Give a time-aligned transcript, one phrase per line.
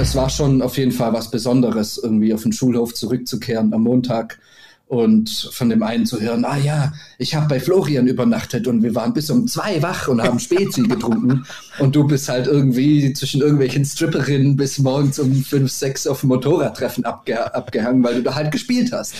[0.00, 4.38] es war schon auf jeden Fall was Besonderes, irgendwie auf den Schulhof zurückzukehren am Montag
[4.86, 8.94] und von dem einen zu hören, ah ja, ich habe bei Florian übernachtet und wir
[8.94, 11.44] waren bis um zwei wach und haben Spezi getrunken
[11.78, 16.28] und du bist halt irgendwie zwischen irgendwelchen Stripperinnen bis morgens um fünf, sechs auf dem
[16.28, 19.14] Motorradtreffen abge abgehangen, weil du da halt gespielt hast.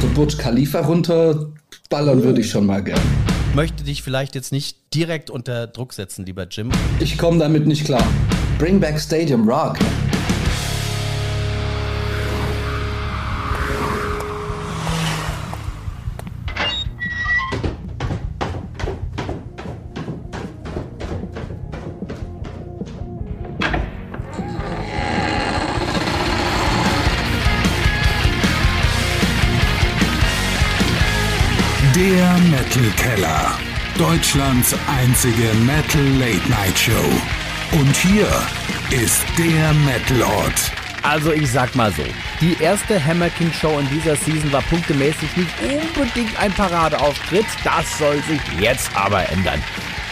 [0.00, 3.00] So Burj Khalifa runterballern würde ich schon mal gern.
[3.54, 6.70] Möchte dich vielleicht jetzt nicht direkt unter Druck setzen, lieber Jim.
[7.00, 8.06] Ich komme damit nicht klar.
[8.58, 9.78] Bring back Stadium Rock.
[33.98, 37.78] Deutschlands einzige Metal Late Night Show.
[37.78, 38.26] Und hier
[38.90, 40.72] ist der Metal Ort.
[41.02, 42.04] Also ich sag mal so,
[42.40, 47.46] die erste Hammer King Show in dieser Season war punktemäßig nicht unbedingt ein Paradeauftritt.
[47.64, 49.62] Das soll sich jetzt aber ändern.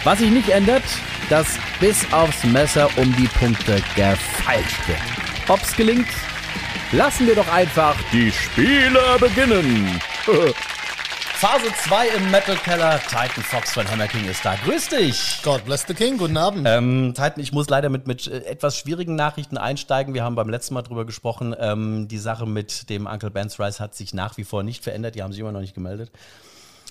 [0.05, 0.85] Was sich nicht ändert,
[1.29, 5.49] dass bis aufs Messer um die Punkte gefeilscht wird.
[5.49, 6.09] Ob's gelingt,
[6.93, 10.01] lassen wir doch einfach die Spiele beginnen.
[11.41, 12.99] Phase 2 im Metal Keller.
[12.99, 14.57] Titan Fox von Hammer King ist da.
[14.57, 15.39] Grüß dich.
[15.45, 16.67] God bless the King, guten Abend.
[16.69, 20.15] Ähm, Titan, ich muss leider mit, mit äh, etwas schwierigen Nachrichten einsteigen.
[20.15, 21.55] Wir haben beim letzten Mal drüber gesprochen.
[21.57, 25.15] Ähm, die Sache mit dem Uncle Ben's Rise hat sich nach wie vor nicht verändert.
[25.15, 26.11] Die haben sich immer noch nicht gemeldet.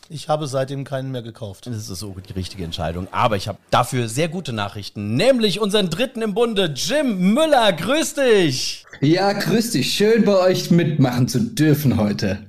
[0.08, 1.68] Ich habe seitdem keinen mehr gekauft.
[1.68, 3.10] Das ist so die richtige Entscheidung.
[3.12, 5.16] Aber ich habe dafür sehr gute Nachrichten.
[5.16, 7.74] Nämlich unseren dritten im Bunde, Jim Müller.
[7.74, 8.86] Grüß dich.
[9.02, 9.94] Ja, grüß dich.
[9.94, 12.40] Schön bei euch mitmachen zu dürfen heute.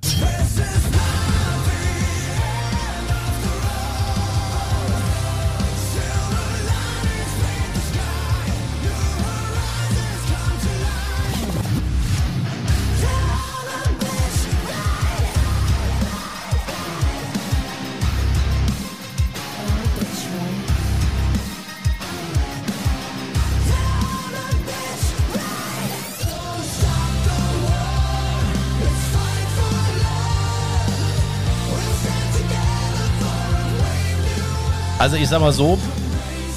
[35.08, 35.78] Also ich sag mal so,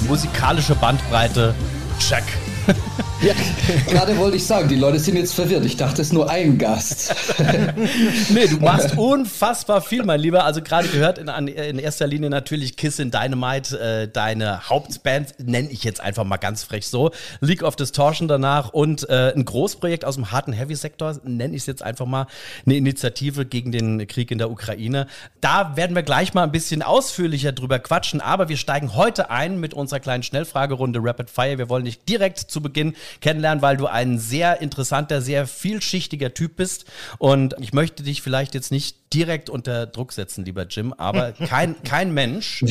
[0.06, 1.54] musikalische Bandbreite,
[1.98, 2.22] check.
[3.28, 3.34] Ja,
[3.86, 5.64] gerade wollte ich sagen, die Leute sind jetzt verwirrt.
[5.64, 7.14] Ich dachte, es ist nur ein Gast.
[8.30, 10.44] nee, du machst unfassbar viel, mein Lieber.
[10.44, 15.70] Also gerade gehört in, in erster Linie natürlich Kiss in Dynamite, äh, deine Hauptband, nenne
[15.70, 17.12] ich jetzt einfach mal ganz frech so.
[17.40, 21.66] League of Distortion danach und äh, ein Großprojekt aus dem harten Heavy-Sektor, nenne ich es
[21.66, 22.26] jetzt einfach mal,
[22.66, 25.06] eine Initiative gegen den Krieg in der Ukraine.
[25.40, 29.60] Da werden wir gleich mal ein bisschen ausführlicher drüber quatschen, aber wir steigen heute ein
[29.60, 31.58] mit unserer kleinen Schnellfragerunde Rapid Fire.
[31.58, 36.56] Wir wollen dich direkt zu Beginn kennenlernen, weil du ein sehr interessanter, sehr vielschichtiger Typ
[36.56, 36.84] bist.
[37.18, 41.82] Und ich möchte dich vielleicht jetzt nicht direkt unter Druck setzen, lieber Jim, aber kein,
[41.82, 42.64] kein Mensch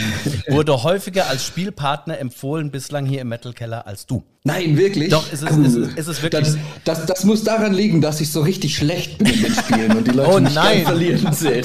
[0.48, 4.24] wurde häufiger als Spielpartner empfohlen bislang hier im Metal Keller als du.
[4.44, 5.12] Nein, wirklich?
[5.12, 6.42] Doch, ist es, ist es, ist es wirklich.
[6.44, 10.08] Das, das, das, muss daran liegen, dass ich so richtig schlecht bin mit Spielen und
[10.08, 10.84] die Leute oh, mich nein.
[10.84, 11.64] verlieren sehen.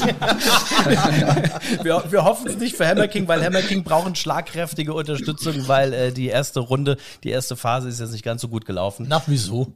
[1.82, 5.94] wir, wir hoffen es nicht für Hammer King, weil Hammer King brauchen schlagkräftige Unterstützung, weil
[5.94, 9.06] äh, die erste Runde, die erste Phase ist jetzt nicht ganz so gut gelaufen.
[9.09, 9.72] Na, wieso?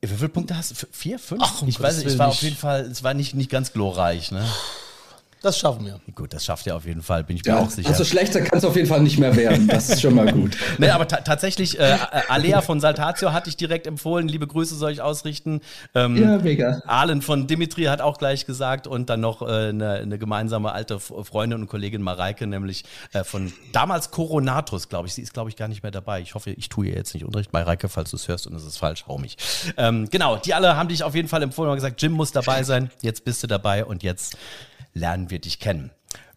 [0.00, 0.86] Wie viele Punkte hast du?
[0.92, 1.42] Vier, fünf?
[1.44, 3.50] Ach, um ich weiß Gottes nicht, es war auf jeden Fall, es war nicht, nicht
[3.50, 4.46] ganz glorreich, ne?
[5.40, 6.00] Das schaffen wir.
[6.14, 7.88] Gut, das schafft ihr auf jeden Fall, bin ich mir Ja, auch sicher.
[7.88, 9.68] also schlechter kann es auf jeden Fall nicht mehr werden.
[9.68, 10.56] Das ist schon mal gut.
[10.78, 11.96] Nee, aber ta tatsächlich, äh,
[12.28, 14.26] Alea von Saltatio hatte ich direkt empfohlen.
[14.26, 15.60] Liebe Grüße soll ich ausrichten.
[15.94, 16.82] Ähm, Ja, mega.
[16.86, 20.98] Ahlen von Dimitri hat auch gleich gesagt und dann noch äh, eine, eine gemeinsame alte
[20.98, 25.14] Freundin und Kollegin Mareike, nämlich äh, von damals Coronatus, glaube ich.
[25.14, 26.20] Sie ist, glaube ich, gar nicht mehr dabei.
[26.20, 27.52] Ich hoffe, ich tue ihr jetzt nicht Unrecht.
[27.52, 29.36] Mareike, falls du es hörst und es ist falsch, hau mich.
[29.76, 32.32] Ähm, genau, die alle haben dich auf jeden Fall empfohlen und haben gesagt, Jim muss
[32.32, 32.90] dabei sein.
[33.02, 34.36] Jetzt bist du dabei und jetzt
[34.98, 35.90] lernen wir dich kennen.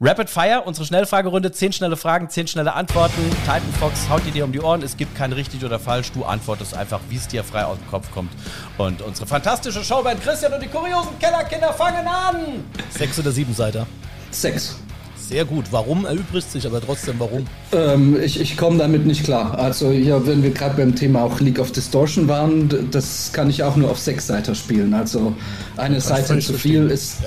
[0.03, 3.21] Rapid Fire, unsere Schnellfragerunde, zehn schnelle Fragen, zehn schnelle Antworten.
[3.43, 6.25] Titan Fox haut dir dir um die Ohren, es gibt kein richtig oder falsch, du
[6.25, 8.31] antwortest einfach, wie es dir frei aus dem Kopf kommt.
[8.79, 12.63] Und unsere fantastische Showband Christian und die kuriosen Kellerkinder fangen an!
[12.89, 13.85] Sechs oder sieben Seiter.
[14.31, 14.75] Sechs.
[15.15, 15.65] Sehr gut.
[15.71, 17.45] Warum erübrigt sich aber trotzdem warum?
[17.71, 19.57] Ähm, ich ich komme damit nicht klar.
[19.57, 23.63] Also hier, wenn wir gerade beim Thema auch League of Distortion waren, das kann ich
[23.63, 24.93] auch nur auf sechs Seiten spielen.
[24.93, 25.33] Also
[25.77, 27.19] eine Seite zu viel ist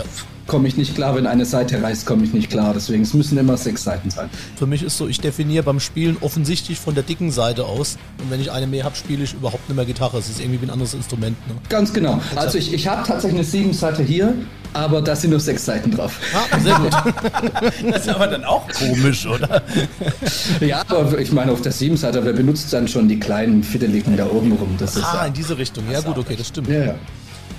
[0.46, 1.14] komme ich nicht klar.
[1.16, 2.72] Wenn eine Seite reißt, komme ich nicht klar.
[2.74, 4.28] Deswegen, es müssen immer sechs Seiten sein.
[4.56, 7.96] Für mich ist so, ich definiere beim Spielen offensichtlich von der dicken Seite aus.
[8.18, 10.18] Und wenn ich eine mehr habe, spiele ich überhaupt nicht mehr Gitarre.
[10.18, 11.36] Es ist irgendwie wie ein anderes Instrument.
[11.48, 11.54] Ne?
[11.68, 12.20] Ganz genau.
[12.36, 14.34] Also ich, ich habe tatsächlich eine sieben Seite hier,
[14.72, 16.18] aber da sind nur sechs Seiten drauf.
[16.34, 16.92] Ah, sehr gut.
[17.90, 19.62] Das ist aber dann auch komisch, oder?
[20.60, 24.16] Ja, aber ich meine, auf der sieben Seite, wer benutzt dann schon die kleinen Fiddeligen
[24.16, 24.74] da oben rum?
[24.78, 25.26] Das ist ah, ja.
[25.26, 25.84] in diese Richtung.
[25.90, 26.68] Ja gut, okay, das stimmt.
[26.68, 26.94] ja, ja.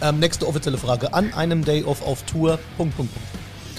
[0.01, 1.13] Ähm, nächste offizielle Frage.
[1.13, 2.59] An einem Day off auf Tour.
[2.77, 3.27] Punkt, Punkt, Punkt.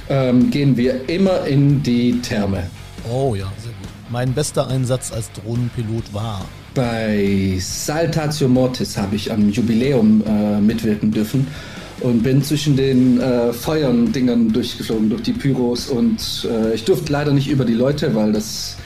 [0.08, 2.70] Ähm, gehen wir immer in die Therme.
[3.10, 3.88] Oh ja, sehr gut.
[4.08, 6.44] Mein bester Einsatz als Drohnenpilot war.
[6.74, 11.46] Bei Saltatio Mortis habe ich am Jubiläum äh, mitwirken dürfen
[12.00, 17.32] und bin zwischen den äh, Feuern-Dingern durchgeflogen, durch die Pyros und äh, ich durfte leider
[17.32, 18.76] nicht über die Leute, weil das,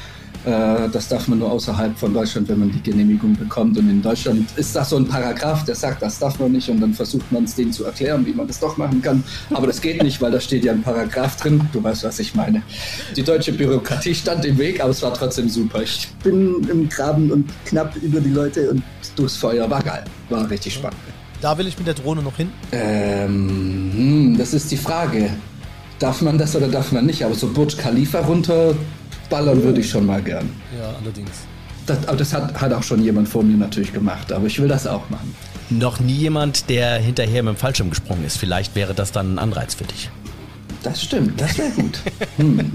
[0.45, 4.49] das darf man nur außerhalb von Deutschland, wenn man die Genehmigung bekommt und in Deutschland
[4.57, 7.45] ist da so ein Paragraph, der sagt, das darf man nicht und dann versucht man
[7.45, 9.23] es denen zu erklären, wie man das doch machen kann,
[9.53, 12.35] aber das geht nicht, weil da steht ja ein Paragraph drin, du weißt, was ich
[12.35, 12.63] meine.
[13.17, 15.83] Die deutsche Bürokratie stand im Weg, aber es war trotzdem super.
[15.83, 18.83] Ich bin im Graben und knapp über die Leute und
[19.17, 21.01] durchs Feuer, war geil, war richtig spannend.
[21.41, 22.51] Da will ich mit der Drohne noch hin.
[22.73, 25.31] Ähm, hm, das ist die Frage.
[25.99, 27.25] Darf man das oder darf man nicht?
[27.25, 28.21] Aber so Burj Khalifa
[29.31, 30.49] runterballern würde ich schon mal gern.
[30.77, 31.31] Ja, allerdings.
[31.87, 34.69] Das, aber das hat, hat auch schon jemand vor mir natürlich gemacht, aber ich will
[34.69, 35.35] das auch machen.
[35.71, 38.37] Noch nie jemand, der hinterher mit dem Fallschirm gesprungen ist.
[38.37, 40.11] Vielleicht wäre das dann ein Anreiz für dich.
[40.83, 42.01] Das stimmt, das wäre gut.
[42.37, 42.73] Hm.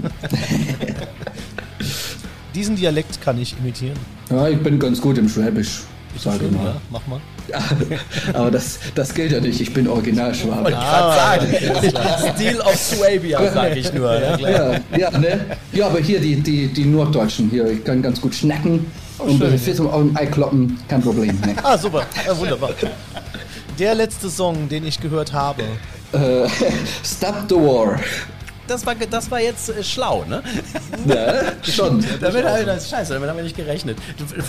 [2.54, 3.98] Diesen Dialekt kann ich imitieren.
[4.30, 5.82] Ja, ich bin ganz gut im Schwäbisch,
[6.18, 6.64] sage Schön, mal.
[6.66, 7.20] ja, mach mal.
[8.32, 10.76] Aber das, das gilt ja nicht, ich bin Originalschwabe.
[10.76, 11.38] Ah,
[12.34, 14.10] Steel of Swabia, sage ich nur.
[14.10, 14.38] Ne?
[14.40, 15.40] Ja, ja, ne?
[15.72, 18.86] ja, aber hier die, die, die Norddeutschen hier, ich kann ganz gut schnacken
[19.18, 21.38] und schön, auf dem Ei kloppen, kein Problem.
[21.40, 21.54] Ne?
[21.62, 22.06] Ah, super.
[22.26, 22.70] Ja, wunderbar.
[23.78, 25.62] Der letzte Song, den ich gehört habe.
[26.12, 26.48] Äh,
[27.04, 27.98] Stop the War.
[28.66, 30.42] Das war, das war jetzt äh, schlau, ne?
[31.04, 31.52] Ne?
[31.62, 32.04] Schon.
[32.20, 33.98] Damit habe ich, das, scheiße, damit haben wir nicht gerechnet.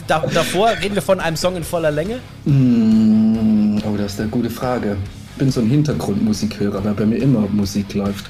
[0.07, 2.19] Da, davor reden wir von einem Song in voller Länge.
[2.45, 4.97] Mm, Oh, das ist eine gute Frage.
[5.33, 8.25] Ich bin so ein Hintergrundmusikhörer, weil bei mir immer Musik läuft.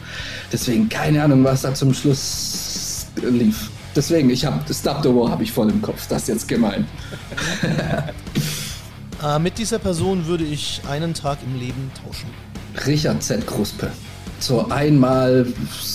[0.51, 3.69] Deswegen keine Ahnung, was da zum Schluss lief.
[3.95, 6.05] Deswegen, ich habe Stop the War habe ich voll im Kopf.
[6.07, 6.85] Das ist jetzt gemein.
[9.23, 12.27] Äh, mit dieser Person würde ich einen Tag im Leben tauschen.
[12.85, 13.47] Richard Z.
[13.47, 13.89] Kruspe.
[14.39, 15.47] So einmal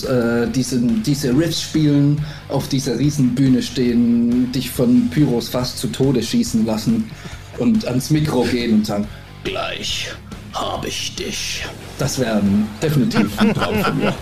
[0.08, 6.22] äh, diese, diese Riffs spielen, auf dieser Riesenbühne stehen, dich von Pyros fast zu Tode
[6.22, 7.10] schießen lassen
[7.58, 9.06] und ans Mikro gehen und sagen,
[9.44, 10.10] gleich
[10.52, 11.64] habe ich dich.
[11.98, 12.42] Das wäre
[12.82, 14.14] definitiv ein Traum von mir.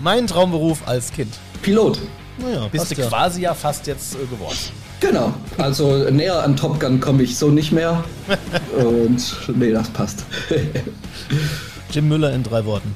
[0.00, 1.34] Mein Traumberuf als Kind.
[1.62, 1.98] Pilot.
[2.38, 3.08] Naja, Bist du ja.
[3.08, 4.56] quasi ja fast jetzt äh, geworden.
[5.00, 5.32] Genau.
[5.58, 8.04] Also näher an Top Gun komme ich so nicht mehr.
[8.76, 9.22] Und
[9.56, 10.24] nee, das passt.
[11.90, 12.94] Jim Müller in drei Worten.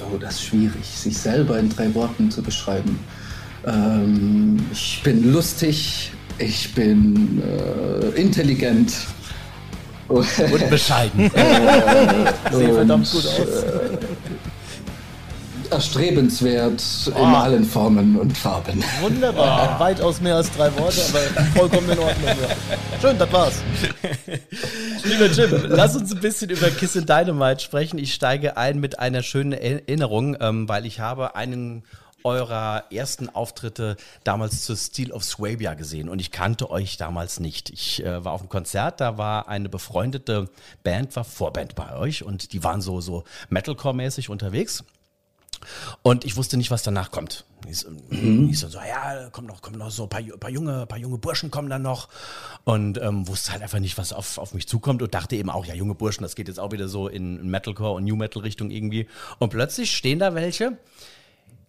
[0.00, 2.98] Oh, das ist schwierig, sich selber in drei Worten zu beschreiben.
[3.66, 8.92] Ähm, ich bin lustig, ich bin äh, intelligent.
[10.08, 10.26] Und
[10.70, 11.30] bescheiden.
[12.52, 13.64] Sieht verdammt gut aus.
[15.74, 18.82] Erstrebenswert in allen Formen und Farben.
[19.00, 19.78] Wunderbar.
[19.80, 22.28] Weitaus mehr als drei Worte, aber vollkommen in Ordnung.
[22.28, 22.98] Ja.
[23.00, 23.62] Schön, das war's.
[25.04, 27.98] Lieber Jim, lass uns ein bisschen über Kiss in Dynamite sprechen.
[27.98, 31.82] Ich steige ein mit einer schönen Erinnerung, ähm, weil ich habe einen
[32.22, 37.68] eurer ersten Auftritte damals zu Steel of Swabia gesehen und ich kannte euch damals nicht.
[37.68, 40.48] Ich äh, war auf einem Konzert, da war eine befreundete
[40.84, 44.84] Band, war Vorband bei euch und die waren so, so Metalcore-mäßig unterwegs.
[46.02, 47.44] Und ich wusste nicht, was danach kommt.
[47.68, 50.86] Ich so, ich so, so ja, kommt noch, kommt noch so ein paar, paar, junge,
[50.86, 52.08] paar junge Burschen kommen dann noch.
[52.64, 55.64] Und ähm, wusste halt einfach nicht, was auf, auf mich zukommt und dachte eben auch,
[55.64, 58.70] ja, junge Burschen, das geht jetzt auch wieder so in Metalcore und New Metal Richtung
[58.70, 59.08] irgendwie.
[59.38, 60.76] Und plötzlich stehen da welche,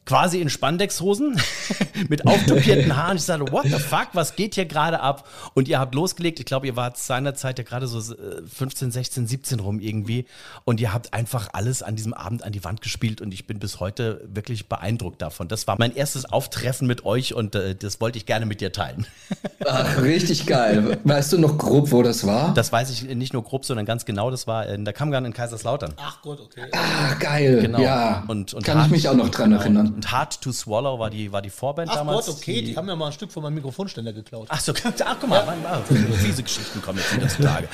[0.05, 1.39] quasi in Spandexhosen
[2.09, 3.17] mit auftupierten Haaren.
[3.17, 5.27] Ich sage, what the fuck, was geht hier gerade ab?
[5.53, 6.39] Und ihr habt losgelegt.
[6.39, 10.25] Ich glaube, ihr wart seinerzeit ja gerade so äh, 15, 16, 17 rum irgendwie.
[10.63, 13.19] Und ihr habt einfach alles an diesem Abend an die Wand gespielt.
[13.21, 15.47] Und ich bin bis heute wirklich beeindruckt davon.
[15.47, 18.71] Das war mein erstes Auftreffen mit euch und äh, das wollte ich gerne mit dir
[18.71, 19.07] teilen.
[19.65, 20.99] Ach, richtig geil.
[21.03, 22.53] Weißt du noch grob, wo das war?
[22.53, 24.29] Das weiß ich nicht nur grob, sondern ganz genau.
[24.29, 25.93] Das war in der Kammgarn in Kaiserslautern.
[25.97, 26.65] Ach Gott, okay.
[26.73, 27.59] Ah, geil.
[27.61, 27.79] Genau.
[27.79, 29.61] Ja, Und- und kann ich mich auch noch dran Genau.
[29.61, 29.94] erinnern.
[29.95, 32.25] Und Hard to Swallow war die, war die Vorband Ach damals.
[32.25, 34.47] Gott, okay, die, haben ja mal ein Stück von meinem Mikrofonständer geklaut.
[34.49, 35.45] Ach so, ach, guck mal, ja.
[35.45, 35.83] Mann,
[36.17, 37.69] fiese Geschichten kommen jetzt wieder zutage.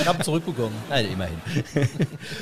[0.00, 0.76] Ich habe zurückbekommen.
[0.90, 1.40] Nein, immerhin.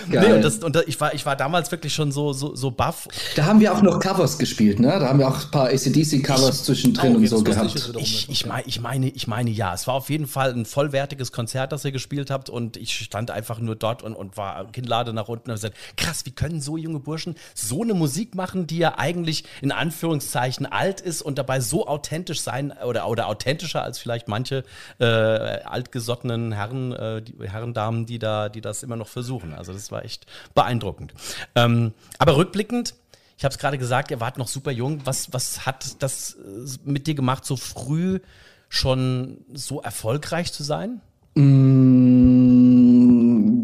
[0.08, 2.72] nee, und das, und das, ich, war, ich war damals wirklich schon so, so, so
[2.72, 3.06] baff.
[3.36, 4.88] Da haben wir auch noch Covers gespielt, ne?
[4.98, 7.92] Da haben wir auch ein paar ACDC-Covers zwischendrin Oh, und so ich gehabt.
[7.98, 11.30] Ich, ich, meine, ich, meine, ich meine ja, es war auf jeden Fall ein vollwertiges
[11.30, 15.12] Konzert, das ihr gespielt habt und ich stand einfach nur dort und, und war Kinnlade
[15.12, 18.66] nach unten und habe gesagt, krass, wie können so junge Burschen so eine Musik machen,
[18.66, 19.19] die ja eigentlich
[19.60, 24.64] in Anführungszeichen alt ist und dabei so authentisch sein oder, oder authentischer als vielleicht manche
[24.98, 29.54] äh, altgesottenen Herren, äh, die, Herrendamen, die da, die das immer noch versuchen.
[29.54, 31.14] Also das war echt beeindruckend.
[31.54, 32.94] Ähm, aber rückblickend,
[33.38, 35.00] ich habe es gerade gesagt, ihr wart noch super jung.
[35.04, 36.38] Was, was hat das äh,
[36.84, 38.20] mit dir gemacht, so früh
[38.68, 41.00] schon so erfolgreich zu sein?
[41.34, 42.40] Mm,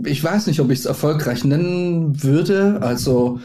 [0.06, 2.78] Ich weiß nicht, ob ich es erfolgreich nennen würde.
[2.80, 3.40] Also,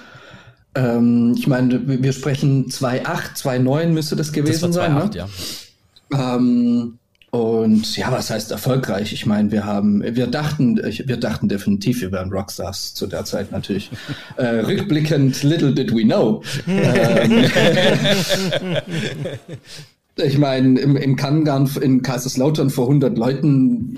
[0.75, 5.09] ähm, ich meine, wir sprechen 2.8, 2.9 müsste das gewesen das war sein.
[5.09, 5.19] 2008, ne?
[6.11, 6.35] ja.
[6.35, 6.97] Ähm,
[7.31, 9.13] und ja, was heißt erfolgreich?
[9.13, 13.53] Ich meine, wir haben, wir dachten, wir dachten definitiv, wir wären Rockstars zu der Zeit
[13.53, 13.89] natürlich.
[14.35, 16.43] äh, rückblickend, little did we know.
[16.67, 17.45] ähm,
[20.17, 23.95] ich meine, im, im Kangan in Kaiserslautern vor 100 Leuten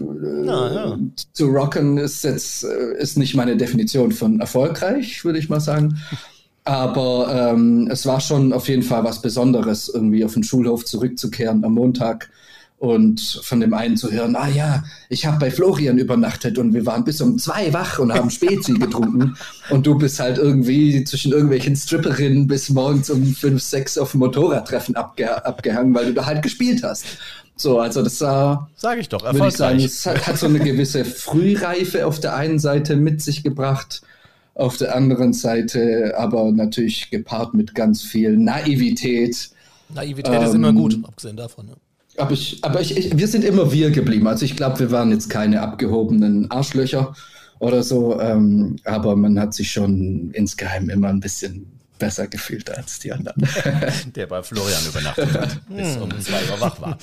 [0.47, 5.59] äh, zu rocken ist jetzt äh, ist nicht meine Definition von erfolgreich, würde ich mal
[5.59, 5.97] sagen.
[6.65, 11.63] Aber ähm, es war schon auf jeden Fall was Besonderes, irgendwie auf den Schulhof zurückzukehren
[11.65, 12.29] am Montag
[12.83, 16.85] und von dem einen zu hören, ah ja, ich habe bei Florian übernachtet und wir
[16.85, 19.37] waren bis um zwei wach und haben Spezi getrunken
[19.69, 24.19] und du bist halt irgendwie zwischen irgendwelchen Stripperinnen bis morgens um fünf, sechs auf dem
[24.19, 27.05] Motorradtreffen abge abgehangen, weil du da halt gespielt hast.
[27.55, 29.85] So, also das war, Sag ich doch, würde ich sagen, erfolgreich.
[29.85, 34.01] es hat, hat so eine gewisse Frühreife auf der einen Seite mit sich gebracht,
[34.55, 39.49] auf der anderen Seite aber natürlich gepaart mit ganz viel Naivität.
[39.93, 41.67] Naivität ist Ähm, immer gut, abgesehen davon.
[41.67, 41.73] Ne?
[42.17, 44.27] Aber, ich, aber ich, ich, wir sind immer wir geblieben.
[44.27, 47.15] Also ich glaube, wir waren jetzt keine abgehobenen Arschlöcher
[47.59, 51.65] oder so, ähm, aber man hat sich schon insgeheim immer ein bisschen
[52.03, 53.47] besser gefühlt als die anderen.
[54.15, 56.97] Der bei Florian übernachtet hat, bis um zwei Uhr wach war.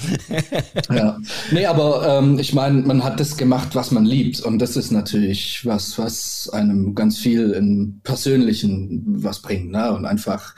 [0.95, 1.19] ja.
[1.51, 4.41] Nee, aber ähm, ich meine, man hat das gemacht, was man liebt.
[4.41, 9.71] Und das ist natürlich was, was einem ganz viel im Persönlichen was bringt.
[9.71, 9.91] Ne?
[9.91, 10.55] Und einfach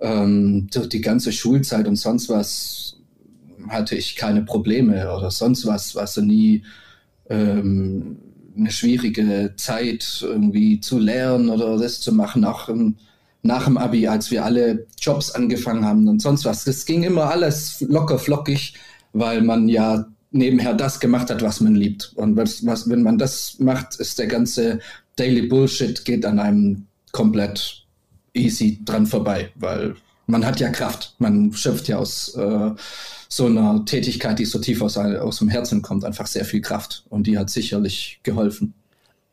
[0.00, 2.96] ähm, durch die ganze Schulzeit und sonst was
[3.68, 6.64] hatte ich keine Probleme oder sonst was, was so nie
[7.28, 8.18] ähm,
[8.56, 12.96] eine schwierige Zeit irgendwie zu lernen oder das zu machen, auch im,
[13.42, 16.64] nach dem Abi, als wir alle Jobs angefangen haben und sonst was.
[16.64, 18.74] Das ging immer alles locker flockig,
[19.12, 22.12] weil man ja nebenher das gemacht hat, was man liebt.
[22.14, 24.80] Und was, was, wenn man das macht, ist der ganze
[25.16, 27.84] Daily Bullshit geht an einem komplett
[28.32, 31.14] easy dran vorbei, weil man hat ja Kraft.
[31.18, 32.70] Man schöpft ja aus äh,
[33.28, 37.04] so einer Tätigkeit, die so tief aus, aus dem Herzen kommt, einfach sehr viel Kraft.
[37.08, 38.74] Und die hat sicherlich geholfen.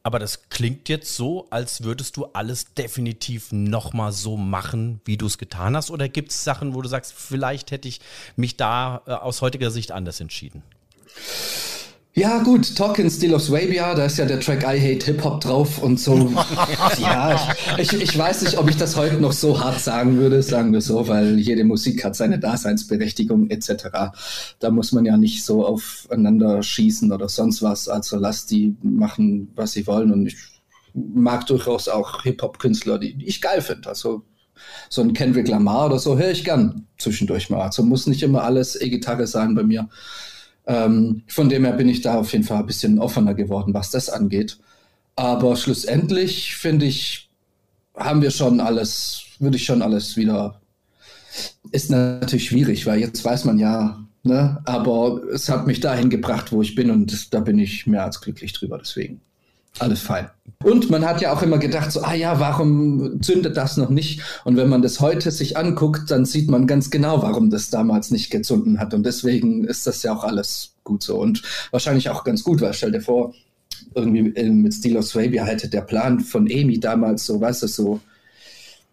[0.08, 5.26] Aber das klingt jetzt so, als würdest du alles definitiv nochmal so machen, wie du
[5.26, 5.92] es getan hast.
[5.92, 8.00] Oder gibt es Sachen, wo du sagst, vielleicht hätte ich
[8.38, 10.64] mich da äh, aus heutiger Sicht anders entschieden?
[12.18, 15.40] Ja, gut, Talking Still of Swabia, da ist ja der Track I Hate Hip Hop
[15.40, 16.34] drauf und so.
[16.98, 20.74] ja, ich, ich, weiß nicht, ob ich das heute noch so hart sagen würde, sagen
[20.74, 24.16] wir so, weil jede Musik hat seine Daseinsberechtigung etc.
[24.58, 27.88] Da muss man ja nicht so aufeinander schießen oder sonst was.
[27.88, 30.12] Also lass die machen, was sie wollen.
[30.12, 30.38] Und ich
[30.96, 33.90] mag durchaus auch Hip-Hop-Künstler, die ich geil finde.
[33.90, 34.24] Also
[34.90, 37.62] so ein Kendrick Lamar oder so höre ich gern zwischendurch mal.
[37.62, 39.88] Also muss nicht immer alles E-Gitarre sein bei mir.
[40.68, 43.90] Ähm, von dem her bin ich da auf jeden Fall ein bisschen offener geworden, was
[43.90, 44.60] das angeht.
[45.16, 47.30] Aber schlussendlich finde ich,
[47.96, 50.62] haben wir schon alles, würde ich schon alles wieder.
[51.72, 56.52] Ist natürlich schwierig, weil jetzt weiß man ja, ne, aber es hat mich dahin gebracht,
[56.52, 59.22] wo ich bin und da bin ich mehr als glücklich drüber, deswegen.
[59.80, 60.30] Alles fein.
[60.64, 64.22] Und man hat ja auch immer gedacht, so, ah ja, warum zündet das noch nicht?
[64.44, 68.10] Und wenn man das heute sich anguckt, dann sieht man ganz genau, warum das damals
[68.10, 68.94] nicht gezünden hat.
[68.94, 71.20] Und deswegen ist das ja auch alles gut so.
[71.20, 73.34] Und wahrscheinlich auch ganz gut, weil stell dir vor,
[73.94, 78.00] irgendwie mit Steel of Swabia hätte der Plan von Amy damals so, weißt du, so,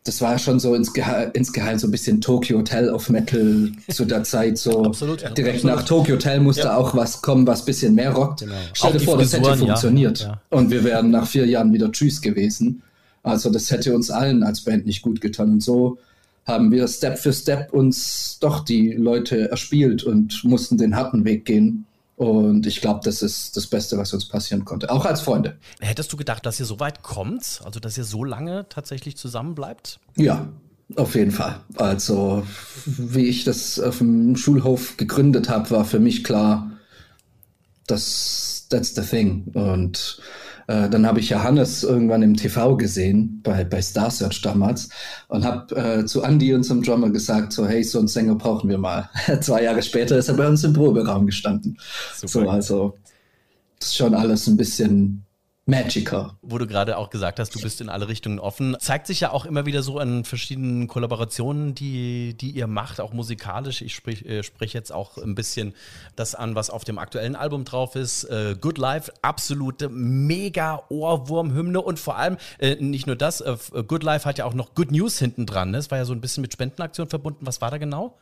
[0.05, 4.23] das war schon so insgeheim, insgeheim so ein bisschen Tokyo Hotel of Metal zu der
[4.25, 4.59] Zeit.
[4.59, 5.31] So Absolut, ja.
[5.31, 5.77] direkt Absolut.
[5.77, 6.77] nach Tokyo Hotel musste Ja.
[6.77, 8.41] auch was kommen, was ein bisschen mehr rockt.
[8.41, 8.55] Genau.
[8.75, 10.21] Stell dir vor, das hätte Frisuren, funktioniert.
[10.21, 10.41] Ja.
[10.51, 12.83] Und wir wären nach vier Jahren wieder Tschüss gewesen.
[13.23, 15.53] Also das hätte uns allen als Band nicht gut getan.
[15.53, 15.97] Und so
[16.47, 21.47] haben wir Step für Step uns doch die Leute erspielt und mussten den harten Weg
[21.47, 21.87] gehen.
[22.17, 24.91] Und ich glaube, das ist das Beste, was uns passieren konnte.
[24.91, 25.59] Auch als Freunde.
[25.81, 27.61] Hättest du gedacht, dass ihr so weit kommt?
[27.65, 29.99] Also, dass ihr so lange tatsächlich zusammen bleibt?
[30.17, 30.49] Ja,
[30.97, 31.61] auf jeden Fall.
[31.77, 32.47] Also,
[32.87, 36.71] wie ich das auf dem Schulhof gegründet habe, war für mich klar,
[37.87, 39.45] das that's the thing.
[39.55, 40.21] Und
[40.67, 44.89] äh, dann habe ich ja Hannes irgendwann im TV gesehen, bei, bei Star Search damals,
[45.29, 48.79] und habe äh, zu Andy, unserem Drummer, gesagt, so, hey, so einen Sänger brauchen wir
[48.79, 49.09] mal.
[49.41, 51.79] Zwei Jahre später ist er bei uns im Proberaum gestanden.
[52.15, 52.29] Super.
[52.29, 52.99] So, also,
[53.79, 55.24] das ist schon alles ein bisschen
[55.67, 56.37] Magiker.
[56.43, 58.77] Wo du gerade auch gesagt hast, du bist in alle Richtungen offen.
[58.81, 63.15] Zeigt sich ja auch immer wieder so an verschiedenen Kollaborationen, die, die ihr macht, auch
[63.15, 63.81] musikalisch.
[63.81, 65.75] Ich sprich, äh, sprich jetzt auch ein bisschen
[66.17, 68.25] das an, was auf dem aktuellen Album drauf ist.
[68.25, 73.57] Äh, Good Life, absolute mega Ohrwurmhymne und vor allem äh, nicht nur das, äh,
[73.87, 75.71] Good Life hat ja auch noch Good News hinten dran.
[75.71, 75.79] Ne?
[75.79, 77.47] Das war ja so ein bisschen mit Spendenaktion verbunden.
[77.47, 78.19] Was war da genau?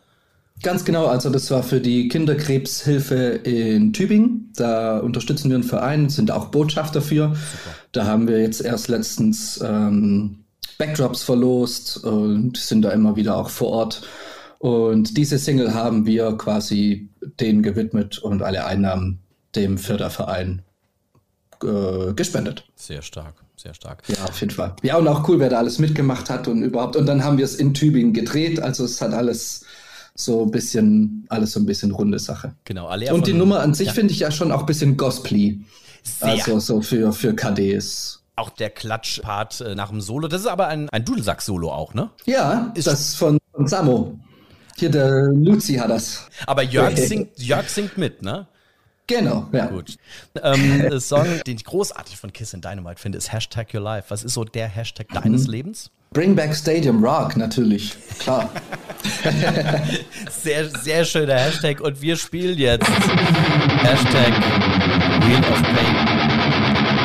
[0.62, 4.52] Ganz genau, also das war für die Kinderkrebshilfe in Tübingen.
[4.56, 7.28] Da unterstützen wir einen Verein, sind auch Botschafter für.
[7.28, 7.76] Super.
[7.92, 10.44] Da haben wir jetzt erst letztens ähm,
[10.78, 14.02] Backdrops verlost und sind da immer wieder auch vor Ort.
[14.59, 17.09] Und diese Single haben wir quasi
[17.40, 19.18] denen gewidmet und alle Einnahmen
[19.56, 20.62] dem Förderverein
[21.64, 22.64] äh, gespendet.
[22.76, 24.04] Sehr stark, sehr stark.
[24.09, 24.76] Ja, auf jeden Fall.
[24.82, 26.94] Ja, und auch cool, wer da alles mitgemacht hat und überhaupt.
[26.94, 28.61] Und dann haben wir es in Tübingen gedreht.
[28.61, 29.64] Also es hat alles
[30.14, 32.54] so ein bisschen, alles so ein bisschen runde Sache.
[32.64, 33.92] Genau, alle Und die Nummer an sich ja.
[33.92, 35.64] finde ich ja schon auch ein bisschen gospelly.
[36.21, 38.23] Also so für, für KDs.
[38.37, 40.28] Auch der Klatschpart äh, nach dem Solo.
[40.28, 42.11] Das ist aber ein, ein Dudelsack-Solo auch, ne?
[42.25, 44.19] Ja, ist das von, von Samo.
[44.76, 46.26] Hier der Luzi hat das.
[46.47, 48.47] Aber Jörg singt, Jörg singt mit, ne?
[49.07, 49.66] Genau, ja.
[49.66, 49.97] Gut.
[50.42, 54.11] Ähm, der Song, den ich großartig von Kiss and Dynamite finde, ist Hashtag Your Life.
[54.11, 55.52] Was ist so der Hashtag deines mhm.
[55.52, 55.90] Lebens?
[56.12, 57.97] Bring Back Stadium Rock, natürlich.
[58.19, 58.50] Klar.
[60.30, 61.80] sehr, sehr schöner Hashtag.
[61.80, 64.32] Und wir spielen jetzt Hashtag
[65.26, 65.94] Wheel of Pain.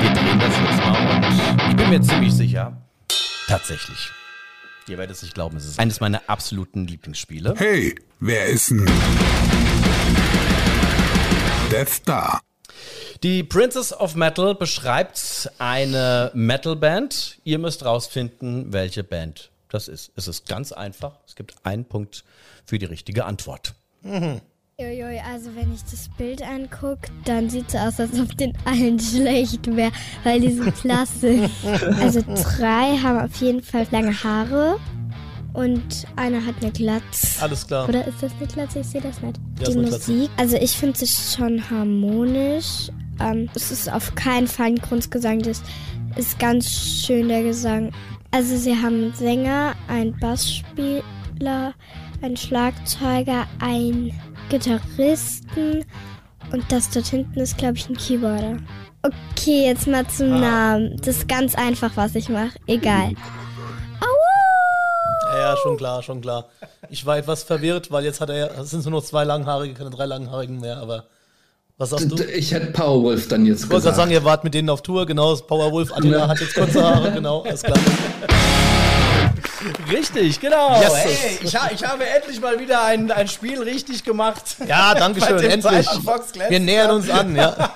[0.02, 2.78] Wir drehen das jetzt mal und ich bin mir ziemlich sicher,
[3.48, 4.12] tatsächlich.
[4.88, 7.56] Ihr werdet es nicht glauben, es ist eines meiner absoluten Lieblingsspiele.
[7.58, 8.86] Hey, wer ist denn
[11.72, 12.40] Death Star?
[13.24, 17.40] Die Princess of Metal beschreibt eine Metalband.
[17.44, 20.12] Ihr müsst rausfinden, welche Band das ist.
[20.16, 21.20] Es ist ganz einfach.
[21.28, 22.24] Es gibt einen Punkt
[22.66, 23.74] für die richtige Antwort.
[24.02, 24.42] Mhm.
[24.80, 29.00] Uiui, also wenn ich das Bild angucke, dann sieht es aus, als ob den allen
[29.00, 29.92] schlecht wäre,
[30.24, 31.50] weil die so klasse.
[32.00, 34.80] also drei haben auf jeden Fall lange Haare
[35.54, 37.42] und einer hat eine Glatze.
[37.42, 37.90] Alles klar.
[37.90, 38.82] Oder ist das eine Glatze?
[38.82, 39.40] Ich sehe das nicht.
[39.62, 44.68] Ja, die Musik, also ich finde es schon harmonisch, ähm, es ist auf keinen Fall
[44.68, 45.64] ein Grundgesang, das
[46.18, 47.92] ist ganz schön der Gesang.
[48.32, 51.74] Also sie haben einen Sänger, einen Bassspieler,
[52.22, 54.14] einen Schlagzeuger, einen
[54.50, 55.86] Gitarristen
[56.52, 58.58] und das dort hinten ist, glaube ich, ein Keyboarder.
[59.04, 60.40] Okay, jetzt mal zum ah.
[60.40, 60.98] Namen.
[60.98, 62.58] Das ist ganz einfach, was ich mache.
[62.68, 63.14] Egal.
[64.02, 65.38] Au!
[65.38, 66.46] Ja, schon klar, schon klar.
[66.90, 69.90] Ich war etwas verwirrt, weil jetzt hat er, es sind nur noch zwei Langhaarige, keine
[69.90, 71.06] drei Langhaarigen mehr, aber
[71.78, 72.24] was sagst du?
[72.24, 73.66] Ich hätte Powerwolf dann jetzt ich gesagt.
[73.66, 75.36] Ich wollte gerade sagen, ihr wart mit denen auf Tour, genau.
[75.36, 76.28] Powerwolf, Attila ja.
[76.28, 77.78] hat jetzt kurze Haare, genau, alles klar.
[79.92, 80.80] Richtig, genau.
[80.82, 80.94] Yes.
[80.94, 84.58] Hey, ich, ha ich, habe endlich mal wieder ein, ein Spiel richtig gemacht.
[84.68, 85.88] Ja, danke schön, endlich.
[86.48, 87.56] Wir nähern uns an, ja.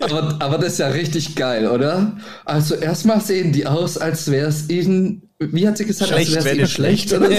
[0.00, 2.12] Aber, aber das ist ja richtig geil, oder?
[2.44, 6.44] Also erstmal sehen die aus, als wäre es ihnen wie hat sie gesagt, schlecht, als
[6.44, 7.34] wäre es schlecht, oder so?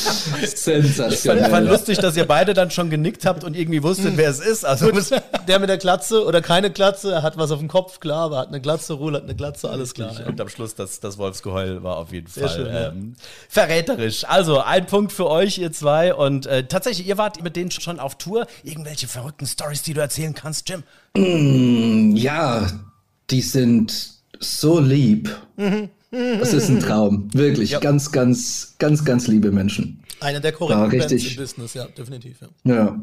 [0.54, 1.44] Sensationell.
[1.44, 4.40] Ich fand, lustig, dass ihr beide dann schon genickt habt und irgendwie wusstet, wer es
[4.40, 4.64] ist.
[4.64, 5.10] Also Gut,
[5.46, 8.38] der mit der Glatze oder keine Glatze, er hat was auf dem Kopf, klar, aber
[8.38, 10.14] hat eine Glatze, Ruhl hat eine Glatze, alles klar.
[10.26, 13.16] Und am Schluss das, das Wolfsgeheul war auf jeden Sehr Fall schön, ähm,
[13.48, 14.24] verräterisch.
[14.28, 16.14] Also ein Punkt für euch, ihr zwei.
[16.14, 18.46] Und äh, tatsächlich, ihr wart mit denen schon auf Tour.
[18.62, 20.82] Irgendwelche verrückten Stories, die du erzählen kannst, Jim?
[21.14, 22.66] Mm, ja,
[23.30, 25.30] die sind so lieb.
[26.10, 27.28] Das ist ein Traum.
[27.32, 27.70] Wirklich.
[27.70, 27.78] Ja.
[27.78, 30.02] Ganz, ganz, ganz, ganz liebe Menschen.
[30.20, 32.38] Einer der korrekten Bands im Business, ja, definitiv.
[32.64, 32.74] Ja.
[32.74, 33.00] ja.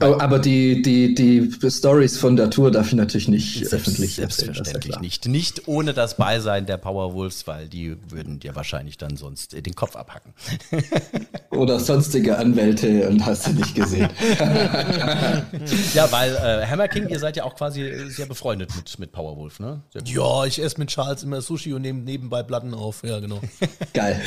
[0.00, 4.94] Aber die, die, die Stories von der Tour darf ich natürlich nicht Selbst, öffentlich Selbstverständlich
[4.94, 5.26] ja nicht.
[5.26, 9.96] Nicht ohne das Beisein der Powerwolves, weil die würden dir wahrscheinlich dann sonst den Kopf
[9.96, 10.34] abhacken.
[11.50, 14.08] Oder sonstige Anwälte und hast du nicht gesehen.
[15.94, 19.58] ja, weil äh, Hammer King, ihr seid ja auch quasi sehr befreundet mit, mit Powerwolf,
[19.58, 19.82] ne?
[20.04, 23.02] Ja, ich esse mit Charles immer Sushi und nehme nebenbei Platten auf.
[23.02, 23.40] Ja, genau.
[23.92, 24.20] Geil.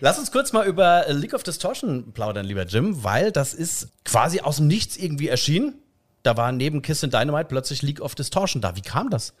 [0.00, 4.40] Lass uns kurz mal über League of Distortion plaudern, lieber Jim, weil das ist quasi
[4.40, 5.74] aus dem Nichts irgendwie erschienen.
[6.22, 8.76] Da war neben Kiss and Dynamite plötzlich League of Distortion da.
[8.76, 9.34] Wie kam das?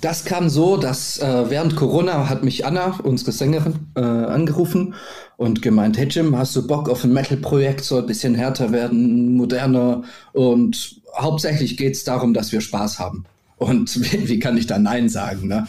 [0.00, 4.94] Das kam so, dass äh, während Corona hat mich Anna, unsere Sängerin, äh, angerufen
[5.36, 9.36] und gemeint, hey Jim, hast du Bock auf ein Metal-Projekt, soll ein bisschen härter werden,
[9.36, 10.02] moderner
[10.32, 13.26] und hauptsächlich geht es darum, dass wir Spaß haben.
[13.58, 15.46] Und wie, wie, kann ich da Nein sagen?
[15.48, 15.66] Ne?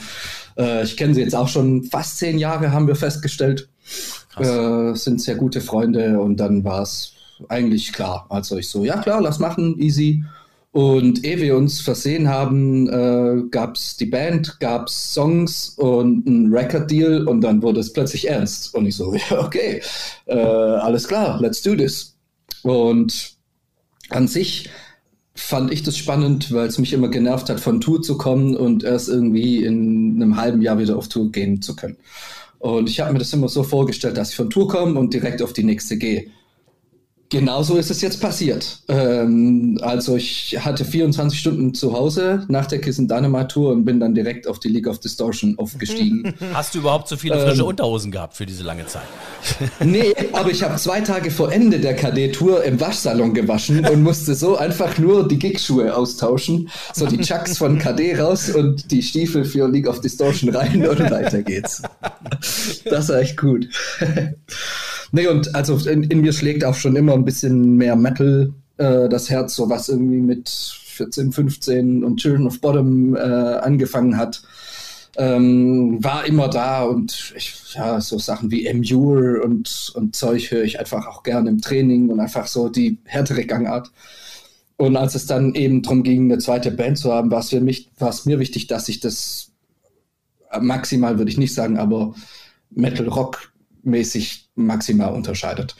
[0.57, 3.67] Äh, ich kenne sie jetzt auch schon fast zehn Jahre, haben wir festgestellt.
[4.37, 7.13] Äh, sind sehr gute Freunde und dann war es
[7.49, 8.25] eigentlich klar.
[8.29, 10.23] Also ich so, ja klar, lass machen, easy.
[10.73, 16.25] Und ehe wir uns versehen haben, äh, gab es die Band, gab es Songs und
[16.25, 18.73] ein Record-Deal und dann wurde es plötzlich ernst.
[18.73, 19.81] Und ich so, ja, okay,
[20.27, 22.15] äh, alles klar, let's do this.
[22.63, 23.33] Und
[24.09, 24.69] an sich
[25.35, 28.83] fand ich das spannend, weil es mich immer genervt hat, von Tour zu kommen und
[28.83, 31.97] erst irgendwie in einem halben Jahr wieder auf Tour gehen zu können.
[32.61, 35.41] Und ich habe mir das immer so vorgestellt, dass ich von Tour komme und direkt
[35.41, 36.27] auf die nächste gehe.
[37.31, 38.79] Genauso ist es jetzt passiert.
[38.89, 44.01] Ähm, also ich hatte 24 Stunden zu Hause nach der Kissen Dynamite Tour und bin
[44.01, 46.33] dann direkt auf die League of Distortion aufgestiegen.
[46.53, 49.03] Hast du überhaupt so viele frische ähm, Unterhosen gehabt für diese lange Zeit?
[49.83, 54.35] Nee, aber ich habe zwei Tage vor Ende der KD-Tour im Waschsalon gewaschen und musste
[54.35, 56.69] so einfach nur die Gigschuhe austauschen.
[56.93, 60.99] So die Chucks von KD raus und die Stiefel für League of Distortion rein und
[60.99, 61.81] weiter geht's.
[62.85, 63.69] Das war echt gut.
[65.11, 69.09] Nee, und also in, in, mir schlägt auch schon immer ein bisschen mehr Metal äh,
[69.09, 74.41] das Herz, so was irgendwie mit 14, 15 und Children of Bottom äh, angefangen hat.
[75.17, 80.63] Ähm, war immer da und ich, ja, so Sachen wie Emure und, und Zeug höre
[80.63, 83.91] ich einfach auch gerne im Training und einfach so die härtere Gangart.
[84.77, 87.51] Und als es dann eben darum ging, eine zweite Band zu haben, war es,
[88.25, 89.51] mir wichtig, dass ich das
[90.59, 92.15] maximal, würde ich nicht sagen, aber
[92.71, 93.51] Metal Rock
[93.83, 95.75] mäßig maximal unterscheidet.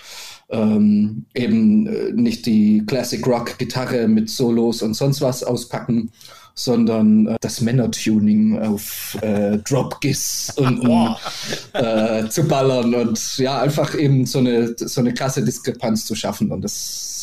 [0.50, 6.12] Ähm, eben äh, nicht die Classic Rock Gitarre mit Solos und sonst was auspacken,
[6.54, 10.84] sondern äh, das Männertuning auf äh, Drop Giss und
[11.74, 16.52] äh, zu ballern und ja, einfach eben so eine, so eine krasse Diskrepanz zu schaffen
[16.52, 17.21] und das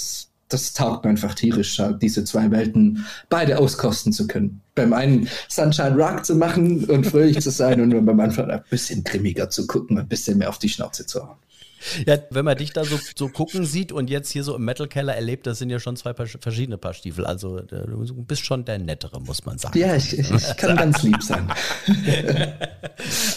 [0.48, 4.60] das taugt mir einfach tierisch, diese zwei Welten beide auskosten zu können.
[4.74, 9.04] Beim einen Sunshine Rock zu machen und fröhlich zu sein und beim anderen ein bisschen
[9.04, 11.36] grimmiger zu gucken, ein bisschen mehr auf die Schnauze zu hauen.
[12.06, 14.88] Ja, wenn man dich da so, so gucken sieht und jetzt hier so im Metal
[14.88, 17.24] Keller erlebt, das sind ja schon zwei paar, verschiedene Paar Stiefel.
[17.24, 19.78] Also du bist schon der Nettere, muss man sagen.
[19.78, 21.50] Ja, ich, ich kann ganz lieb sein.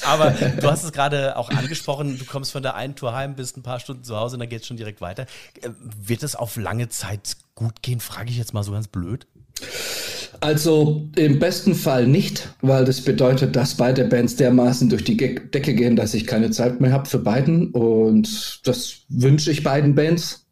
[0.06, 3.58] Aber du hast es gerade auch angesprochen, du kommst von der einen Tour heim, bist
[3.58, 5.26] ein paar Stunden zu Hause und dann geht es schon direkt weiter.
[5.62, 9.28] Äh, wird es auf lange Zeit gut gehen, frage ich jetzt mal so ganz blöd?
[10.42, 15.76] Also im besten Fall nicht, weil das bedeutet, dass beide Bands dermaßen durch die Decke
[15.76, 17.70] gehen, dass ich keine Zeit mehr habe für beiden.
[17.72, 20.48] Und das wünsche ich beiden Bands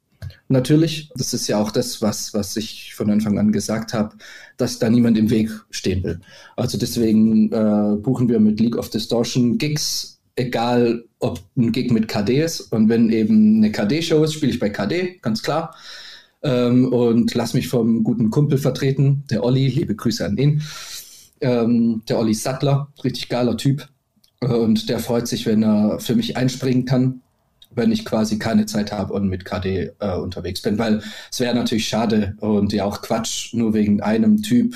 [0.47, 1.09] natürlich.
[1.15, 4.15] Das ist ja auch das, was, was ich von Anfang an gesagt habe,
[4.57, 6.19] dass da niemand im Weg stehen will.
[6.55, 12.07] Also deswegen äh, buchen wir mit League of Distortion Gigs, egal ob ein Gig mit
[12.07, 12.61] KD ist.
[12.61, 15.73] Und wenn eben eine KD-Show ist, spiele ich bei KD, ganz klar
[16.43, 20.61] ähm, und lass mich vom guten Kumpel vertreten, der Olli, liebe Grüße an ihn.
[21.41, 23.87] Ähm, der Olli Sattler, richtig geiler Typ.
[24.41, 27.21] Und der freut sich, wenn er für mich einspringen kann,
[27.71, 30.77] wenn ich quasi keine Zeit habe und mit KD äh, unterwegs bin.
[30.77, 34.75] Weil es wäre natürlich schade und ja auch Quatsch, nur wegen einem Typ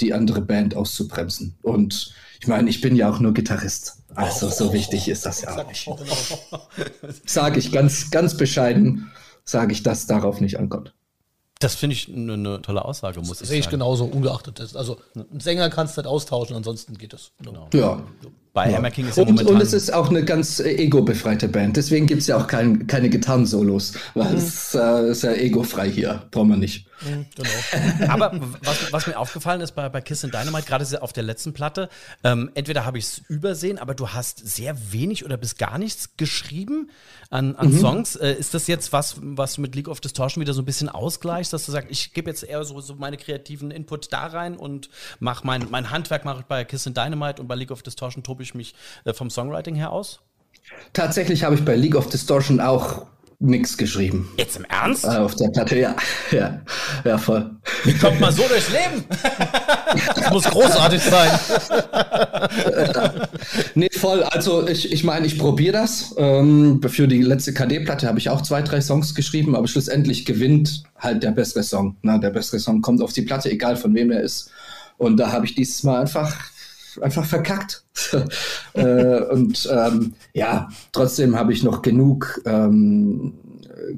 [0.00, 1.54] die andere Band auszubremsen.
[1.62, 3.98] Und ich meine, ich bin ja auch nur Gitarrist.
[4.14, 5.88] Also so wichtig ist das ja auch nicht.
[7.26, 9.10] Sage ich ganz, ganz bescheiden,
[9.44, 10.94] sage ich, dass darauf nicht ankommt.
[11.58, 13.48] Das finde ich eine, eine, tolle Aussage, muss das ich sagen.
[13.48, 14.76] Sehe ich genauso, ungeachtet ist.
[14.76, 17.32] Also einen Sänger kannst du nicht austauschen, ansonsten geht es.
[17.42, 17.68] Genau.
[17.72, 18.02] Ja.
[18.56, 18.78] Bei ja.
[18.78, 19.56] Hammer King ist ja und, momentan...
[19.56, 21.76] Und es ist auch eine ganz äh, ego-befreite Band.
[21.76, 24.38] Deswegen gibt es ja auch kein, keine Gitarren-Solos, weil mhm.
[24.38, 26.22] es äh, ist ja ego-frei hier.
[26.30, 26.86] Brauchen wir nicht.
[27.02, 28.08] Mhm, genau.
[28.12, 31.52] Aber was, was, mir aufgefallen ist bei, bei Kiss and Dynamite, gerade auf der letzten
[31.52, 31.90] Platte,
[32.24, 36.16] ähm, entweder habe ich es übersehen, aber du hast sehr wenig oder bis gar nichts
[36.16, 36.90] geschrieben
[37.28, 37.78] an, an mhm.
[37.78, 38.16] Songs.
[38.16, 40.88] Äh, ist das jetzt was, was du mit League of Distortion wieder so ein bisschen
[41.46, 44.56] ausgleichst, dass du sagst, ich gebe jetzt eher so, so meine kreativen Input da rein
[44.56, 44.88] und
[45.20, 48.22] mache mein, mein Handwerk mache ich bei Kiss and Dynamite und bei League of Distortion
[48.22, 50.20] tobe ich mich äh, vom Songwriting her aus?
[50.92, 53.06] Tatsächlich habe ich bei League of Distortion auch
[53.38, 54.30] nichts geschrieben.
[54.38, 55.04] Jetzt im Ernst?
[55.04, 55.94] Äh, auf der Platte, ja.
[56.30, 56.60] Ja,
[57.04, 57.50] ja voll.
[57.84, 59.04] Wie kommt man so durchs Leben?
[60.14, 61.30] das muss großartig sein.
[63.74, 64.22] nee, voll.
[64.22, 66.14] Also ich, ich meine, ich probiere das.
[66.16, 70.84] Ähm, für die letzte KD-Platte habe ich auch zwei, drei Songs geschrieben, aber schlussendlich gewinnt
[70.98, 71.96] halt der bessere Song.
[72.02, 74.50] Na, der bessere Song kommt auf die Platte, egal von wem er ist.
[74.98, 76.34] Und da habe ich dieses Mal einfach
[77.02, 77.84] einfach verkackt.
[78.74, 83.34] äh, und ähm, ja, trotzdem habe ich noch genug ähm,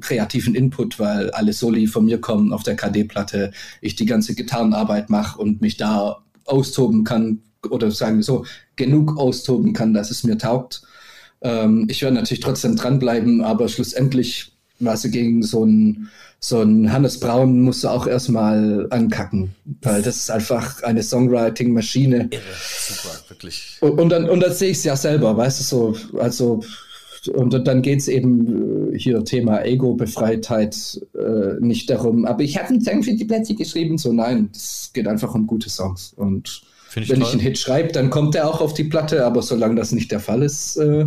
[0.01, 5.09] kreativen Input, weil alle Soli von mir kommen auf der KD-Platte, ich die ganze Gitarrenarbeit
[5.09, 10.23] mache und mich da austoben kann oder sagen wir so, genug austoben kann, dass es
[10.23, 10.81] mir taugt.
[11.41, 14.53] Ähm, ich werde natürlich trotzdem dranbleiben, aber schlussendlich
[14.85, 20.31] Also gegen so ein so Hannes Braun musst du auch erstmal ankacken, weil das ist
[20.31, 22.29] einfach eine Songwriting-Maschine.
[22.31, 23.77] Super, wirklich.
[23.81, 26.61] Und, und dann, und dann sehe ich es ja selber, weißt du, so, also,
[27.33, 32.69] und dann geht es eben äh, hier Thema Ego-Befreitheit äh, nicht darum, aber ich habe
[32.69, 36.13] einen Song für die Plätze geschrieben, so nein, es geht einfach um gute Songs.
[36.15, 36.61] Und
[36.95, 37.27] ich wenn toll.
[37.27, 40.09] ich einen Hit schreibe, dann kommt er auch auf die Platte, aber solange das nicht
[40.11, 41.05] der Fall ist, äh,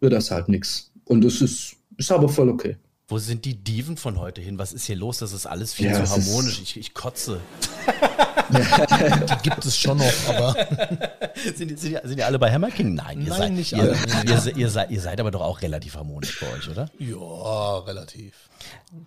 [0.00, 0.90] wird das halt nichts.
[1.04, 2.76] Und es ist, ist aber voll okay.
[3.10, 4.56] Wo sind die Diven von heute hin?
[4.56, 5.18] Was ist hier los?
[5.18, 6.60] Das ist alles viel ja, zu harmonisch.
[6.62, 7.40] Ich, ich kotze.
[8.50, 10.54] die gibt es schon noch, aber.
[11.56, 12.94] sind, die, sind, sind die alle bei Hammer King?
[12.94, 13.96] Nein, ihr, Nein, seid, nicht ihr, alle.
[14.24, 16.88] Ihr, ihr, seid, ihr seid aber doch auch relativ harmonisch bei euch, oder?
[17.00, 18.32] Ja, relativ.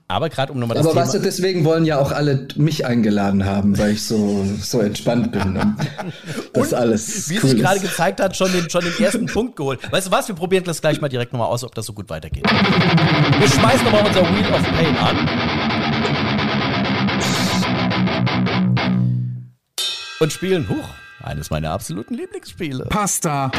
[0.08, 3.46] Aber gerade um nochmal das Aber weißt du, deswegen wollen ja auch alle mich eingeladen
[3.46, 5.54] haben, weil ich so, so entspannt bin.
[5.54, 5.76] Ne?
[6.54, 7.30] Das und, alles.
[7.30, 9.80] Wie cool sich gerade gezeigt hat, schon den, schon den ersten Punkt geholt.
[9.92, 10.28] Weißt du was?
[10.28, 12.44] Wir probieren das gleich mal direkt nochmal aus, ob das so gut weitergeht.
[12.44, 15.30] Wir schmeißen nochmal unser Wheel of Pain an.
[20.20, 20.90] Und spielen, huch,
[21.24, 22.86] eines meiner absoluten Lieblingsspiele.
[22.86, 23.52] Pasta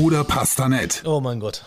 [0.00, 1.02] oder Pastanet.
[1.04, 1.64] Oh mein Gott.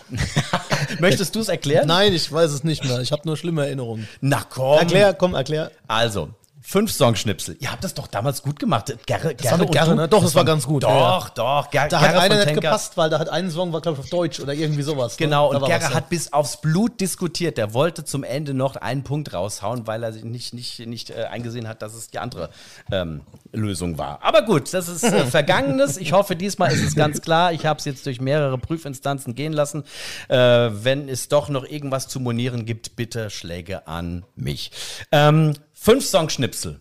[1.00, 1.88] Möchtest du es erklären?
[1.88, 3.00] Nein, ich weiß es nicht mehr.
[3.00, 4.08] Ich habe nur schlimme Erinnerungen.
[4.22, 4.80] Na komm.
[4.80, 5.72] Erklär, komm, erklär.
[5.88, 6.30] Also,
[6.66, 7.58] Fünf Songschnipsel.
[7.60, 8.96] Ihr habt das doch damals gut gemacht.
[9.06, 10.08] Gerre, das war mit Gerre, ne?
[10.08, 10.84] Doch, das, das war ganz gut.
[10.84, 11.70] Doch, doch.
[11.70, 14.06] Ger da Gerre hat einer nicht gepasst, weil da hat einen Song war, glaube ich,
[14.06, 15.20] auf Deutsch oder irgendwie sowas.
[15.20, 15.26] Ne?
[15.26, 15.60] Genau, ne?
[15.60, 17.58] und Gerre hat bis aufs Blut diskutiert.
[17.58, 21.26] Der wollte zum Ende noch einen Punkt raushauen, weil er sich nicht, nicht, nicht äh,
[21.26, 22.50] eingesehen hat, dass es die andere
[22.92, 23.22] ähm,
[23.52, 24.24] Lösung war.
[24.24, 25.98] Aber gut, das ist äh, Vergangenes.
[25.98, 27.52] Ich hoffe, diesmal ist es ganz klar.
[27.52, 29.84] Ich habe es jetzt durch mehrere Prüfinstanzen gehen lassen.
[30.30, 34.72] Äh, wenn es doch noch irgendwas zu monieren gibt, bitte Schläge an mich.
[35.12, 36.80] Ähm, Fünf Songschnipsel.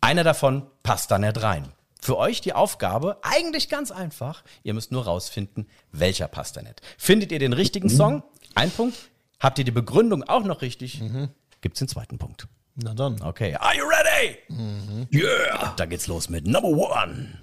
[0.00, 1.72] Einer davon passt da nicht rein.
[2.00, 4.44] Für euch die Aufgabe, eigentlich ganz einfach.
[4.62, 6.80] Ihr müsst nur rausfinden, welcher passt da nicht.
[6.96, 7.96] Findet ihr den richtigen mhm.
[7.96, 8.22] Song?
[8.54, 8.96] Ein Punkt.
[9.40, 11.00] Habt ihr die Begründung auch noch richtig?
[11.00, 11.30] Mhm.
[11.60, 12.46] Gibt's den zweiten Punkt.
[12.76, 13.20] Na dann.
[13.20, 13.56] Okay.
[13.56, 14.38] Are you ready?
[14.46, 15.08] Mhm.
[15.12, 15.74] Yeah.
[15.76, 17.36] Da geht's los mit Number One.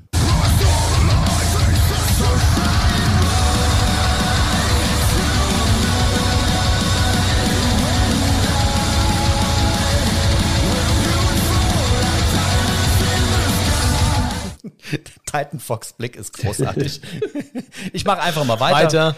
[15.37, 16.99] Titan Fox Blick ist großartig.
[17.93, 18.77] ich mache einfach mal weiter.
[18.77, 19.15] Weiter.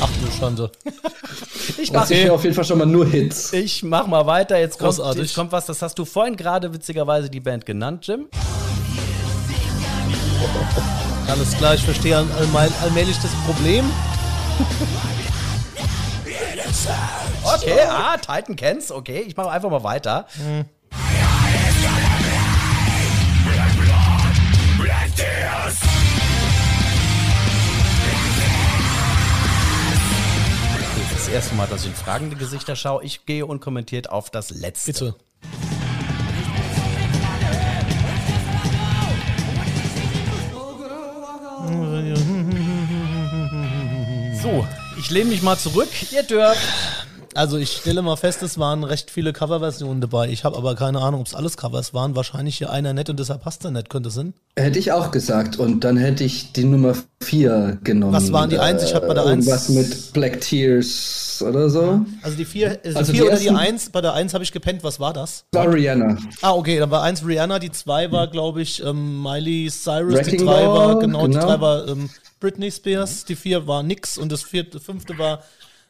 [0.00, 0.72] Ach du Schande.
[1.78, 2.30] Ich mache okay.
[2.30, 3.52] auf jeden Fall schon mal nur Hits.
[3.52, 4.58] Ich mach mal weiter.
[4.58, 8.26] Jetzt kommt, jetzt kommt was, das hast du vorhin gerade witzigerweise die Band genannt, Jim.
[11.28, 13.84] Alles klar, ich verstehe allmählich das Problem.
[17.44, 18.90] Okay, ah, Titan kennt's.
[18.90, 20.26] Okay, ich mache einfach mal weiter.
[20.36, 20.64] Hm.
[30.88, 33.04] Das ist das erste Mal, dass ich in fragende Gesichter schaue.
[33.04, 34.92] Ich gehe unkommentiert auf das letzte.
[34.92, 35.25] Bitte.
[44.98, 45.88] Ich lehne mich mal zurück.
[46.12, 46.60] Ihr dürft.
[47.36, 50.30] Also ich stelle mal fest, es waren recht viele Coverversionen dabei.
[50.30, 52.16] Ich habe aber keine Ahnung, ob es alles Covers waren.
[52.16, 54.32] Wahrscheinlich hier einer nett und deshalb passt er nett, könnte es sein?
[54.58, 55.58] Hätte ich auch gesagt.
[55.58, 58.14] Und dann hätte ich die Nummer 4 genommen.
[58.14, 58.84] Was waren die 1?
[58.84, 59.46] Ich habe bei der 1...
[59.48, 62.00] Was mit Black Tears oder so.
[62.22, 63.90] Also die 4 also, also die vier oder die 1?
[63.90, 64.82] Bei der 1 habe ich gepennt.
[64.82, 65.44] Was war das?
[65.52, 66.16] War Rihanna.
[66.40, 66.78] Ah, okay.
[66.78, 67.58] Dann war 1 Rihanna.
[67.58, 70.14] Die 2 war, glaube ich, ähm, Miley Cyrus.
[70.14, 72.08] Wrecking die 3 war, genau, genau, die 3 war ähm,
[72.46, 73.24] Britney Spears.
[73.24, 74.16] Die 4 war nix.
[74.16, 75.42] Und das vierte, fünfte war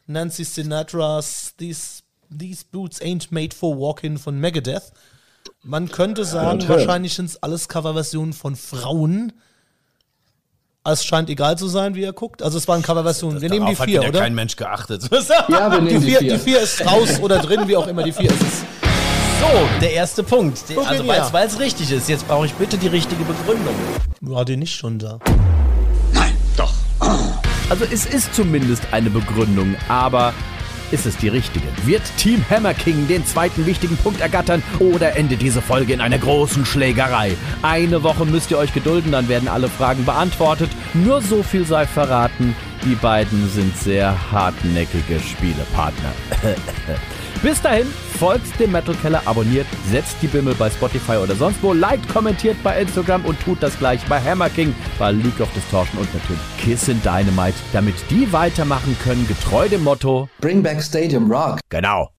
[0.07, 2.01] Nancy Sinatra's These,
[2.35, 4.91] These Boots Ain't Made for Walking von Megadeth.
[5.61, 9.33] Man könnte sagen, ja, wahrscheinlich sind es alles Coverversionen von Frauen.
[10.83, 12.41] Es scheint egal zu sein, wie er guckt.
[12.41, 13.39] Also es waren Coverversionen.
[13.39, 14.21] Wir nehmen die vier, hat oder?
[14.21, 15.03] kein Mensch geachtet.
[15.11, 16.37] ja, wir nehmen die vier, die vier.
[16.37, 18.65] Die vier ist raus oder drin, wie auch immer die vier ist.
[19.39, 20.63] So, der erste Punkt.
[20.75, 22.09] Also weil es richtig ist.
[22.09, 23.75] Jetzt brauche ich bitte die richtige Begründung.
[24.21, 25.19] War die nicht schon da?
[27.69, 30.33] Also es ist zumindest eine Begründung, aber
[30.91, 31.65] ist es die richtige?
[31.83, 36.17] Wird Team Hammer King den zweiten wichtigen Punkt ergattern oder endet diese Folge in einer
[36.17, 37.35] großen Schlägerei?
[37.63, 40.69] Eine Woche müsst ihr euch gedulden, dann werden alle Fragen beantwortet.
[40.93, 46.13] Nur so viel sei verraten, die beiden sind sehr hartnäckige Spielepartner.
[47.43, 47.87] Bis dahin,
[48.19, 52.57] folgt dem Metal Keller, abonniert, setzt die Bimmel bei Spotify oder sonst wo, liked, kommentiert
[52.63, 56.41] bei Instagram und tut das gleich bei Hammer King, bei League of Distortion und natürlich
[56.57, 61.59] Kiss in Dynamite, damit die weitermachen können, getreu dem Motto Bring back Stadium Rock.
[61.69, 62.09] Genau.